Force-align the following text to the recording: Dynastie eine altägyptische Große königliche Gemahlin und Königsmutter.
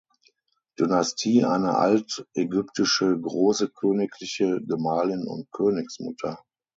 Dynastie 0.79 1.45
eine 1.45 1.77
altägyptische 1.77 3.19
Große 3.19 3.69
königliche 3.69 4.59
Gemahlin 4.65 5.27
und 5.27 5.51
Königsmutter. 5.51 6.41